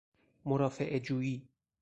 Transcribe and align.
مرافعه 0.45 0.99
جوئی 0.99 1.47